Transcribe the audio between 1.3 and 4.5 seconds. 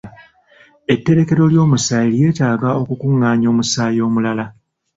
ly'omusaayi lyeetaaga okukungaanya omusaayi omulala.